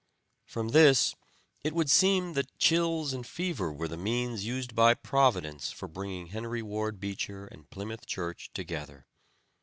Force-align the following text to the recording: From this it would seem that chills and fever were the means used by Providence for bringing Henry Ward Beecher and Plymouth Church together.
From 0.47 0.69
this 0.69 1.13
it 1.63 1.73
would 1.75 1.87
seem 1.91 2.33
that 2.33 2.57
chills 2.57 3.13
and 3.13 3.23
fever 3.23 3.71
were 3.71 3.87
the 3.87 3.97
means 3.97 4.43
used 4.43 4.73
by 4.73 4.95
Providence 4.95 5.71
for 5.71 5.87
bringing 5.87 6.29
Henry 6.29 6.63
Ward 6.63 6.99
Beecher 6.99 7.45
and 7.45 7.69
Plymouth 7.69 8.07
Church 8.07 8.49
together. 8.51 9.05